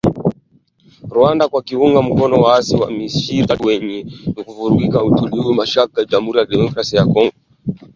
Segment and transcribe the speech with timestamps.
[1.15, 5.53] Rwanda kwa kuunga mkono waasi wa M ishirini na tatu wenye nia ya kuvuruga utulivu
[5.53, 7.33] mashariki mwa Jamuhuri ya Demokrasia ya Kongo